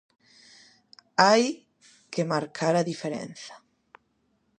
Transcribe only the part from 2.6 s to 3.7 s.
a diferenza.